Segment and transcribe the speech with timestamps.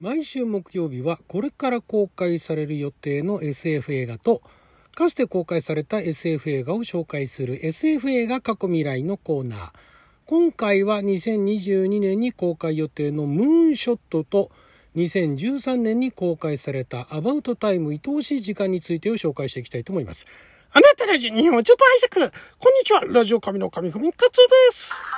[0.00, 4.42] 毎週木曜日はこれから公開される予定の SF 映画と
[4.94, 9.70] かつて公開された SF 映画を紹介する SF 映画過去未来のコーナー。
[10.26, 14.50] 今回は2022年に公開予定のムーンショットと
[14.96, 20.26] 2013年に公開されたアバウトタイム愛おしい時間についてを紹介していきたいと思います。
[20.72, 22.32] あなたの日本をちょっと拝借。
[22.58, 23.04] こんにちは。
[23.06, 24.42] ラジオ神の神ふみかつで
[24.72, 25.13] す。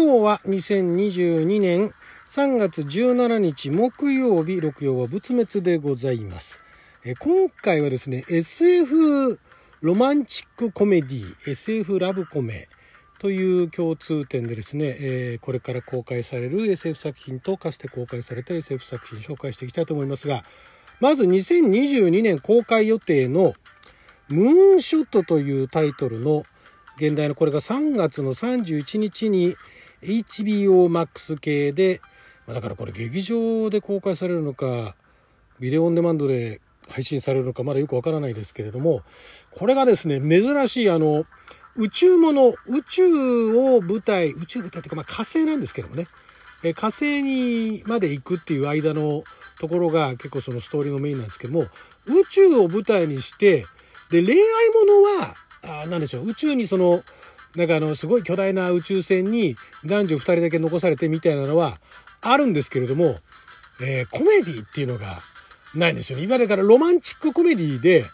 [0.00, 1.90] 今日は2022年
[2.28, 6.62] 3月17日木曜日、六曜は仏滅でございます。
[7.04, 9.40] え今回はですね、SF
[9.80, 12.68] ロマンチックコメディ、SF ラブコメ
[13.18, 20.44] という共通点でですね、えーこれから公開される SF 作品とかつて公開された SF 作品紹介していきたいと思いますが、
[21.00, 23.52] まず2022年公開予定の
[24.28, 26.44] ムーンショットというタイトルの
[26.98, 29.56] 現代のこれが3月の31日に
[30.02, 32.00] HBO Max 系で、
[32.46, 34.94] まあだからこれ劇場で公開されるのか、
[35.60, 39.02] ビデオオンデマンドで配信されるのかまだよくわからないですけれども、
[39.50, 41.24] これがですね、珍しいあの、
[41.76, 46.06] 宇宙もの、宇宙を舞台、宇宙舞台っていうかまあ火星なんですけどもね、
[46.64, 49.22] え火星にまで行くっていう間の
[49.60, 51.60] ところが結構そのストーリーのメインなんですけども、
[52.06, 53.64] 宇宙を舞台にして、
[54.10, 54.40] で、恋愛
[54.70, 57.02] ものは、あーなんでしょう、宇宙にその、
[57.56, 61.76] なんかあの、すごい巨大な宇宙船に男女2人だけ残されてみたいなのは
[62.20, 63.16] あるんですけれども、
[63.82, 65.18] えーコメディっていうのが
[65.74, 66.24] ないんですよね。
[66.24, 68.04] いわゆるだからロマンチックコメディで、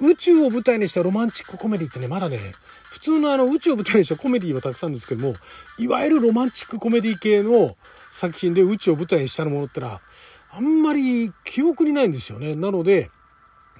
[0.00, 2.38] 宇宙を舞台にしたロマンチックコメディってね、まだね、
[2.90, 5.34] 普通のあの宇宙を舞台にしたコメディはたくさんですけども、
[5.78, 7.76] いわゆるロマンチックコメディ系の
[8.10, 10.00] 作品で宇宙を舞台にしたものってのは、
[10.50, 12.54] あんまり記憶にないんですよね。
[12.54, 13.10] なので、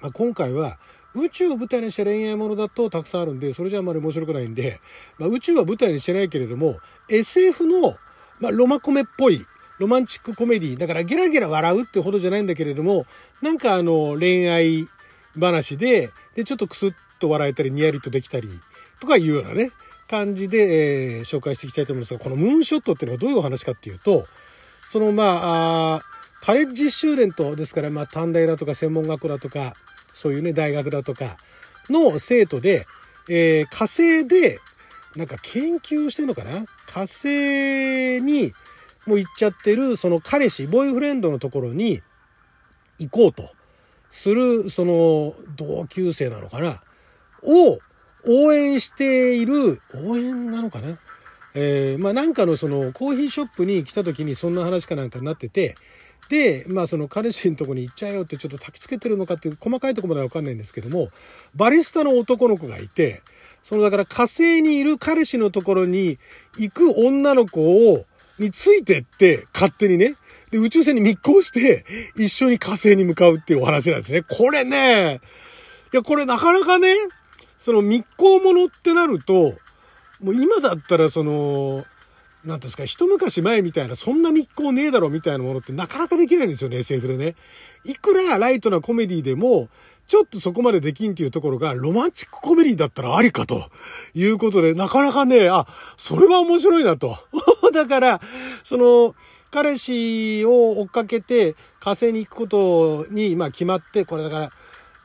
[0.02, 0.78] まあ、今回は
[1.14, 4.80] 宇宙を舞台にした恋愛ものだとたくさんあるんでそれじゃあんまり面白くないんで、
[5.18, 6.78] まあ、宇宙は舞台にしてないけれども
[7.08, 7.96] SF の、
[8.40, 9.44] まあ、ロマコメっぽい
[9.78, 13.06] ロマンチックコメディだからゲラゲラ笑うってほどじゃないんだけれども
[13.42, 14.88] なんかあの恋愛
[15.38, 18.48] 話ででちょっとクスッと笑えたりニヤリとできたり
[19.00, 19.70] とかいうようなね
[20.08, 24.24] 感じで、えー紹介していきたいと思うんですがこのムーンショットっていうのはどういうお話かっていうと
[24.88, 26.00] そのまああ
[26.40, 29.74] カレッジスチューデントですから、まあ、短大だとか専門学校だとか
[30.18, 31.36] そういうね大学だとか
[31.88, 32.86] の生徒で、
[33.30, 34.58] えー火星で
[35.16, 36.64] なんか研究してるのかな？
[36.86, 38.52] 火星に
[39.06, 42.02] もう行っちゃってるその彼氏ボーイフレンドのところに
[42.98, 43.50] 行こうと
[44.10, 46.82] するその同級生なのかな？
[47.42, 47.78] を
[48.26, 50.98] 応援している応援なのかな？
[51.54, 55.74] えーまあなんかのそのコーヒーショップに来た時にそんな話かなんかになってて
[56.28, 61.08] でまあその彼氏のとこに行っちゃえよってちょっと焚きつけてるのかっていう細かいとこまでは分かんないんですけども
[61.54, 63.22] バリスタの男の子がいて
[63.62, 66.18] そのだから火星にいる彼氏のところに
[66.58, 68.04] 行く女の子を
[68.38, 70.14] についてって勝手にね
[70.50, 71.84] で宇宙船に密航して
[72.16, 74.22] 一緒に火星に向かうっていうお話なんですね。
[74.22, 75.20] これね
[75.92, 76.94] いやこれなかなかね
[77.58, 79.54] その密航ものってなると
[80.22, 81.84] もう今だったらその、
[82.48, 87.36] なんていうんですか、一昔前みたいな、そんな密航ねえだろみたいなものってなかなかできないんですよね、SF でね。
[87.84, 89.68] いくらライトなコメディでも、
[90.06, 93.70] ちょっとそこまでできんっていうところが、ロマンチックコメディだったらありかと
[94.14, 95.66] いうことで、なかなかね、あ、
[95.98, 97.18] それは面白いなと。
[97.74, 98.20] だから、
[98.64, 99.14] その、
[99.50, 104.50] 彼氏を追っかけて火星に行くことに、まあ決まって、これだから、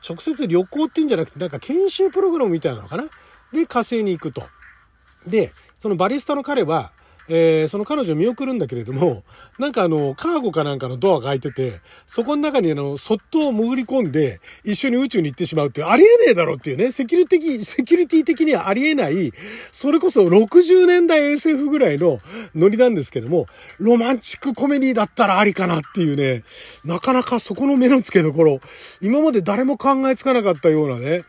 [0.06, 3.04] 直接旅行っていうんじゃなくて、なんか研修プログラムみたいなのかな
[3.52, 4.42] で、火星に行くと。
[5.26, 6.92] で、そのバリスタの彼は、
[7.28, 9.24] えーその彼女を見送るんだけれども、
[9.58, 19.32] なんかあの、カーゴかなんかのドアが開いてて、そこの中にあの、そっと潜り込んで、一緒に宇宙に行ってしまうってう、ありえねえだろっていうね、セキュリティ、セキュリティ的にはありえない、
[19.72, 22.18] それこそ60年代 SF ぐらいの
[22.54, 23.46] ノリなんですけども、
[23.78, 26.44] ロマンチックコメディだったらありかなっていうね、
[26.84, 28.60] なかなかそこの目の付けどころ、
[29.00, 31.20] 今まで誰も考えつかなかったようなね、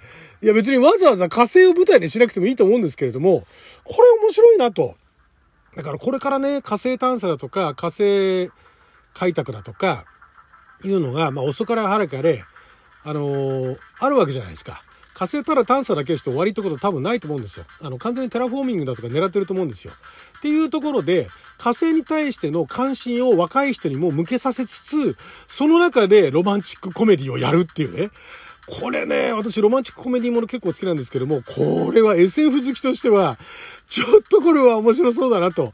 [0.42, 3.46] いや別にわざわざ火星を舞台にしなくてもいいと思うんですけれども、
[3.84, 4.96] これ面白いなと。
[5.76, 8.50] だからこれからね、火星探査だとか、火星
[9.14, 10.06] 開拓だとか、
[10.84, 12.44] いうのが、まあ遅かれ早かれ、
[13.04, 14.82] あのーあるわけじゃないですか。
[15.14, 17.66] 火星ただ探査だけして終わりってこと多分ないと思うんですよ。
[17.82, 19.94] あの、完全にテラフォーミングだとか狙ってると思うんですよ。
[20.38, 21.28] っていうところで、
[21.58, 25.16] 火星に対しての関心を若い人にも向けさせつつ、
[25.48, 28.10] その中でロマンチックコメディをやるっていうね。
[28.68, 33.38] これね、私ロマンチックコメディもの結構好きなんですけども、これは SF 好きとしては、
[33.90, 35.74] ちょっとこれは面白そうだなと。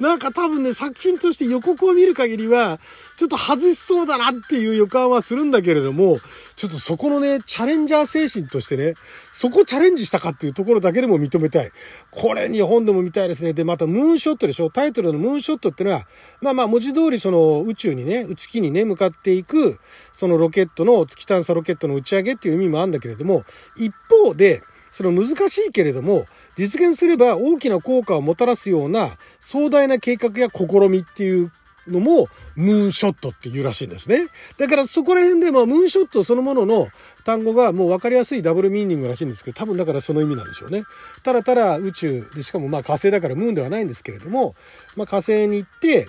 [0.00, 2.78] なんか多分ね、作品として予告を見る限りは、
[3.16, 6.18] ちょっと外しそうだなっていう予感はするんだけれども、
[6.56, 8.94] ちょっとそこのね、チャレンジャー精神としてね、
[9.32, 11.70] そこチャレンジしたかっていうところだけでも認めたい。
[12.10, 13.52] これ日本でも見たいですね。
[13.52, 14.70] で、またムーンショットでしょ？
[14.70, 16.06] タイトルのムーンショットってのは、
[16.40, 19.78] まあまあ文字通りその宇宙にね、月にね、向かっていく、
[20.12, 23.44] そのロケットの、月探査ロケットの打ち上げっていう意味もあるんだけれども、
[23.76, 24.62] 一方で、
[24.92, 31.50] その難しいけれども、実現すれば大きな効果をもたらすような壮大な計画や試みっていう
[31.88, 34.26] のもムーンショットっていうらしいんですね。
[34.58, 36.88] だからそこら辺でまあムーンショットそのものの
[37.24, 40.84] 単語がもう分かりやすいダブルミーニングらしいんですけど多分だからその意味なんでしょうね。
[41.24, 44.54] ただただ宇宙でしかもまあ火星だからムーンではないんですけれども、
[44.96, 46.06] まあ、火星に行って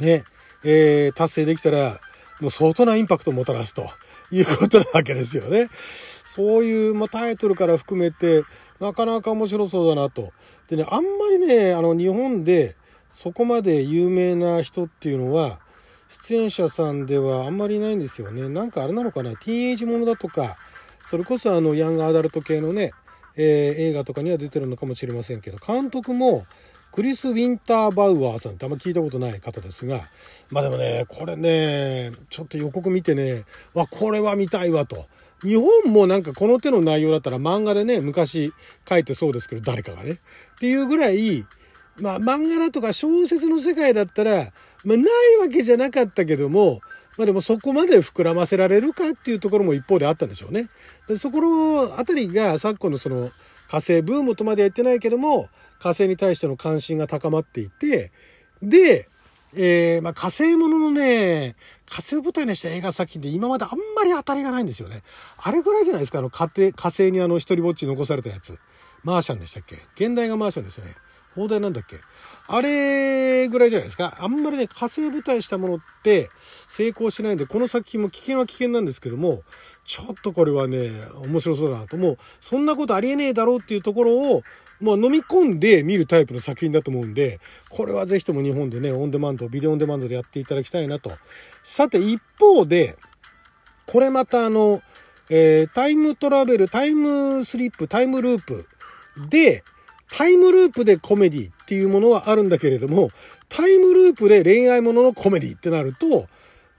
[0.00, 0.24] ね、
[0.64, 2.00] えー、達成できたら
[2.40, 3.88] もう相当なインパクトをもたらすと
[4.30, 5.68] いうことなわけですよね。
[6.24, 8.42] そういう、まあ、タイトルから含めて
[8.80, 10.32] なかなか面白そうだなと。
[10.68, 12.76] でね、あんまりね、あの日本で
[13.10, 15.60] そこまで有名な人っていうのは、
[16.08, 18.48] 出演者さんではあんまりいないんですよね。
[18.48, 20.56] なんかあれなのかな、ティーンエイジものだとか、
[20.98, 22.92] それこそあのヤングアダルト系のね、
[23.36, 26.44] えー、映画とかには出てるのかもしれませんけど、監督も
[26.92, 30.00] クリス・ウィンターバウアーさんってあんま聞いたことない方ですが、
[30.50, 33.44] まあでもね、これね、ちょっと予告見てね、
[33.74, 35.06] わ、これは見たいわと。
[35.42, 38.52] 日本もなんかこの手の内容だったら漫画でね、昔
[38.88, 40.12] 書いてそうですけど、誰かがね。
[40.12, 40.16] っ
[40.58, 41.44] ていうぐらい、
[42.00, 44.52] まあ漫画だとか小説の世界だったら、
[44.84, 46.80] まあないわけじゃなかったけども、
[47.18, 50.68] まあでもそこまで膨らませられるかっていうところも一方であったんでしょうね。
[51.08, 53.28] でそこのあたりが昨今のその
[53.68, 55.48] 火星ブームとまでは言ってないけども、
[55.78, 58.12] 火星に対しての関心が高まっていて、
[58.62, 59.08] で、
[59.56, 61.56] えー、まあ、火星もののね、
[61.86, 65.02] 火星を舞台にした映画作品で今まであんまり当たりがないんですよね。
[65.38, 68.58] あれぐらいじゃないですか、あの火星火星にあの一人ぼっち残されたやつ。
[69.02, 69.76] マーシャンでしたっけ？
[69.94, 70.94] 現代がマーシャンですよね。
[71.34, 71.98] 放題なんだっけ？
[72.46, 74.16] あれぐらいじゃないですか？
[74.20, 76.28] あんまりね、火星舞台したものって
[76.68, 79.42] 成功しないんで、この作品も危険は危険なんですけども、
[79.84, 80.90] ちょっとこれはね、
[81.26, 81.96] 面白そうだなと。
[81.96, 84.42] もう、そんなことありえねえだろうっていうところを、
[84.80, 87.40] もう飲み込んで見るタイプの作品だと思うんで、
[87.70, 91.12] これはぜひとも日本でね、オンデマンド、ビデオオンデマンドでやっていただきたいなと。
[91.62, 92.96] さて、一方で、
[93.86, 94.82] これまたあの、
[95.30, 98.66] えー、タイムトラベル、タイムスリップ、タイムループ
[99.28, 99.62] で、
[100.10, 103.08] タイムループでコメディっていうものはあるんだけれども、
[103.48, 106.28] タイムループで恋愛もののコメディってなると、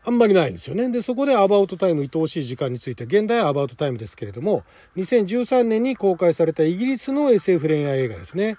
[0.08, 0.90] あんまりないんですよね。
[0.90, 4.64] で、そこでアバウトタイム、愛おしい時間について、現代アバウトタイムですけれども、
[4.98, 8.58] 2013年に公開されたイギリスの SF 恋愛映画ですね。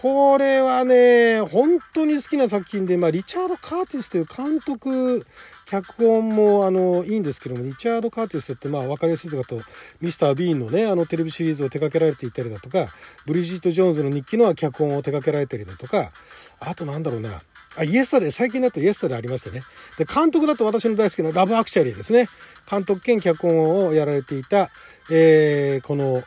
[0.00, 5.26] これはね、本当に好きな作品で、まあ、リチャード・カーティスという監督、
[5.66, 9.58] 脚本もあのいいんですけども、リチャード・カーティスって、まあ、分かりやすいとかと、
[10.00, 12.86] ミスター・ビーンのね、あのテレビシリーズを手掛けられていたりだとか、
[13.26, 16.12] ブリジット・ジョーンズの日記の脚本を手掛けられたりだとか、
[16.60, 17.30] あとなんだろうな、
[17.76, 19.62] あ、イエスタで、最近だとイエスタでありましたね。
[19.98, 22.26] で、監督だと私の大好きなラブアクチャリーですね。
[22.70, 24.68] 監督兼脚本をやられていた、
[25.10, 26.22] えー、この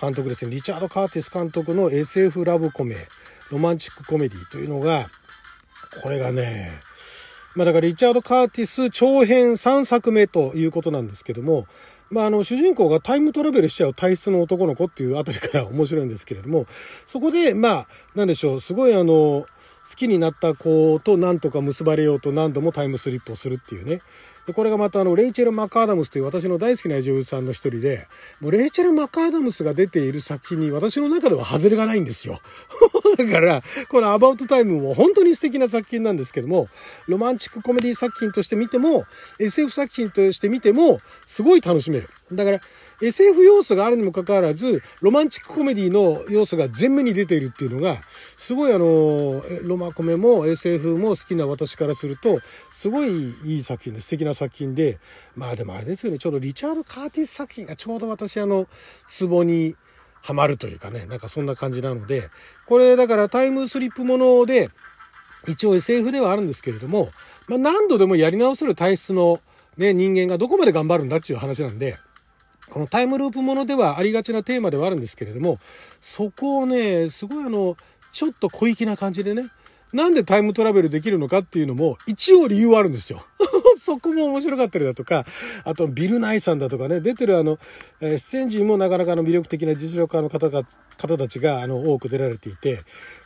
[0.00, 2.96] 監督ですね、リチャード・カーティス監督の SF ラブコメ、
[3.50, 5.06] ロマンチックコメディというのが、
[6.02, 6.72] これがね、
[7.54, 11.66] まあだからリチャード・カーティス長編3作目ということなんですけども、
[12.10, 16.66] まあ、あの主人公がタイムトラベルしちゃう体質の男の子っていうあたりから面白いんですけれども
[17.04, 19.46] そこでまあなんでしょうすごいあの
[19.88, 24.00] 好きになった子と何とか結ばれようと何度もタイムスリップをするっていうね。
[24.48, 28.08] でこれがまたあのレイチェル・マカーダムスという私の大好きな女優さんの一人で
[28.40, 32.40] もうレイチェル・マカーダムスが出ている作品に私の中では外れがないんですよ
[33.18, 36.66] だからこの「アバウトタイム」も本当に素敵な作品なんですけども
[37.08, 39.04] ロマンチックコメディ作品として見ても
[39.38, 42.60] SF 作品として見てもすごい楽しめるだから
[43.00, 47.96] SF 要素があるにもかかわらず、ロマンチックコメディの要素が前面に出ているっていうのが、
[48.36, 52.40] すごいあの、ロマコメも SF も好きな私からすると、
[52.72, 54.98] すごいいい作品で、素敵な作品で、
[55.36, 58.66] まあでもあれですよね、ちょうどリチャード・カーティス作品がちょうど私あの、
[59.08, 59.76] ツボに
[60.22, 62.28] はまるというかね、なんかそんな感じなので、
[62.66, 64.70] これだからタイムスリップもので、
[65.46, 67.08] 一応 SF ではあるんですけれども、
[67.46, 69.38] まあ何度でもやり直せる体質の
[69.76, 71.96] ね、人間がどこまで頑張るんだっていう話なんで、
[72.70, 75.58] このタイムループものではありがちなテーマではあるんですけれども、
[76.00, 77.76] そこをね、すごいあの、
[78.12, 79.50] ちょっと小粋な感じでね、
[79.92, 83.24] なんでタイムトラベルできるのかっていうのも一応理由はあるんですよ。
[83.80, 85.24] そこも面白かったりだとか、
[85.64, 87.58] あとビル・ナイさんだとかね、出てるあの、
[88.00, 90.64] え出演陣もなかなかの魅力的な実力家の方が、
[90.98, 92.80] 方たちがあの多く出られていて、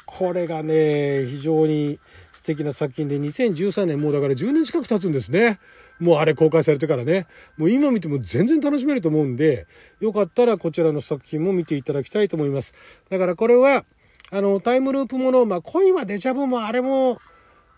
[0.07, 1.99] これがね、非常に
[2.43, 5.61] 素敵な作品で2013年もうだから10年近く経つんですね。
[6.01, 7.29] もうあれ公開されてからね。
[7.57, 9.69] もう今見ても全然楽しめると思うんで、
[10.01, 12.75] よかったらこちらの作品も見ていただきたいと思います。
[13.11, 13.85] だからこれは、
[14.33, 17.19] あの、タイムループもの、まあ、恋はデジャブもあれも、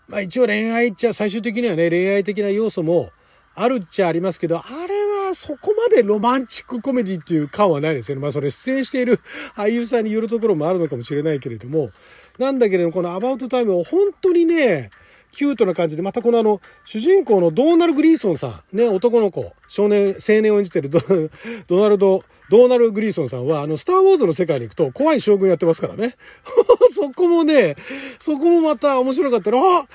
[0.07, 3.11] まあ、一応恋愛っちゃ最終的にはね、恋愛的な要素も
[3.53, 8.23] あるっちゃありますけど、あれはそこまでロマンチックコメディっていう感はないですよね。
[8.23, 9.19] まあ、それ出演している
[9.55, 11.89] 俳優さんによるところもあるのかもしれないけれども、
[12.39, 14.89] なんだけれども、このアバウトタイムを本当にね、
[15.31, 21.01] キュートな感じで、またこのあの、主人公のドーナル・グリーソンさん、ね、男の子、少年、青年を演じてるド
[21.67, 26.15] ドナルド・ドーナル・グリーソンさんは、あの、スター・ウォーズの世界に行くと怖い将軍やってますからね。
[26.93, 27.75] そこもね、
[28.19, 29.85] そこもまた面白かったら、あ、あ、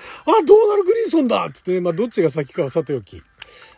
[0.44, 3.22] ドーナル・グリーソンだっつって、まあ、どっちが先かはさておき。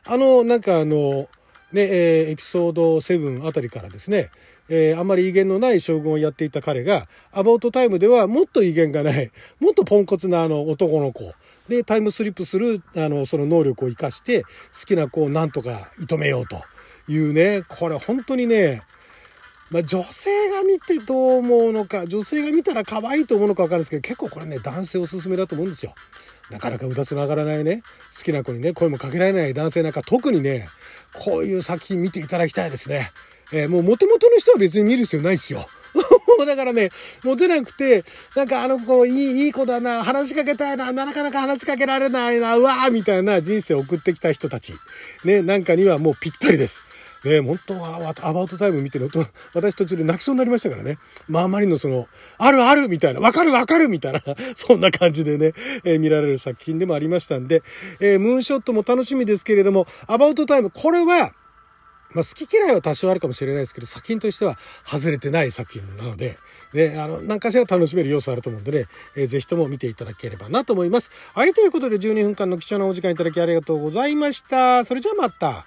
[0.06, 1.28] あの、なんかあの、
[1.72, 4.30] ね、えー、エピソード7あたりからですね、
[4.68, 11.32] えー、あんまり威厳のない将軍をやっていた彼が、アバウトタイムではもっと威厳がない、もっとポンコツなあの男の子。
[11.68, 14.48] で、タイムスリップする、あの、その能力を活かして、好
[14.86, 16.62] きな子をなんとか射止めようと。
[17.08, 18.80] いうね、これ本当にね、
[19.70, 25.94] まあ、女性が見てどう思うのか、女性が見たら可愛いと思うのか分かるんですけど、結構これね、男性おすすめだと思うんですよ。
[26.50, 27.82] なかなかうだつながらないね、
[28.16, 30.66] 好きな子にね、声もかけられない男性なんか特にね、
[31.14, 33.10] こういう作品見ていただきたいですね。
[33.52, 35.66] えー、もう元々の人は別に見る必要ないですよ。
[36.46, 36.90] だからね、
[37.24, 38.04] モテなくて、
[38.34, 44.74] なんかあの子いい、いい子だな、話しかけたいな、なかなか話しかけられないな、うわーみたいな人生を送ってきた人たち、
[45.24, 46.92] ね、なんかにはもうぴったりです。
[47.24, 50.98] ね、本当は、アバウトタイム見てると、私途中で泣きそうになりましたからね。
[51.28, 54.22] まあ、あまりのその、あるあるみたいな、わかるわかるみたいな、
[54.56, 55.52] そんな感じでね、
[55.84, 57.62] えー、見られる作品でもありましたんで、
[58.00, 61.32] えー、ムーンショットも楽しみですけれども、アバウトタイム、これは、
[62.14, 66.38] まあ、好き嫌いは多少あるかもしれないですけど、作品としては外れてない作品なので、
[66.72, 71.10] ね、あの、何かしら楽しめる要素あると思うんでね、えー、ぜひとも見ていただければなと思います。
[71.34, 74.84] はい、ということで12分間の貴重なお時間いただきありがとうございました。
[74.84, 75.66] それじゃあまた。